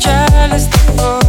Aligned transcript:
Just 0.00 0.70
the. 0.96 1.27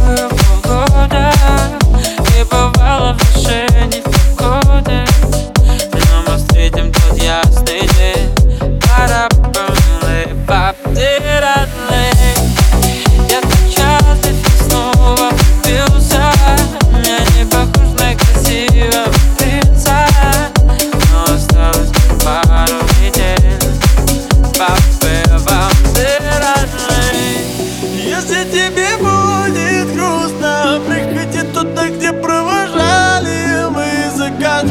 Если 28.20 28.44
тебе 28.50 28.98
будет 28.98 29.94
грустно 29.94 30.78
Приходи 30.86 31.40
туда, 31.54 31.88
где 31.88 32.12
провожали 32.12 33.66
мы 33.70 33.86
закат. 34.14 34.66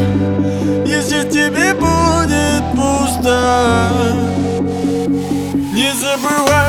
Если 0.86 1.28
тебе 1.28 1.74
будет 1.74 2.64
пусто 2.76 3.90
Не 5.74 5.92
забывай. 5.94 6.69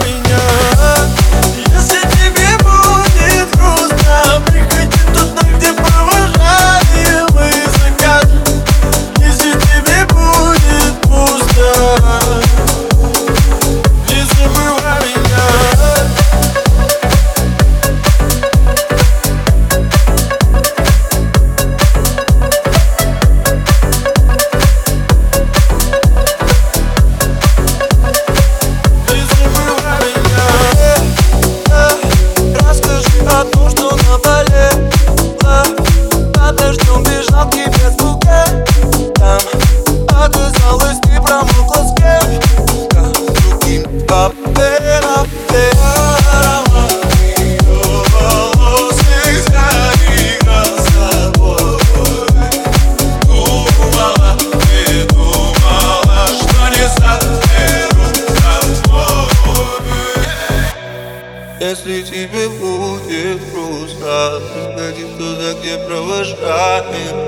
Если 61.60 62.00
тебе 62.00 62.48
будет 62.48 63.52
грустно 63.52 64.40
Найди 64.78 65.04
кто-то, 65.14 65.60
где 65.60 65.76
провожает 65.86 66.86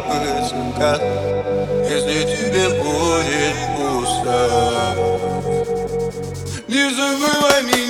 высока 0.09 0.97
Если 1.87 2.23
тебе 2.35 2.71
будет 2.83 3.57
пусто 3.77 4.97
Не 6.67 6.91
забывай 6.95 7.63
меня. 7.65 7.82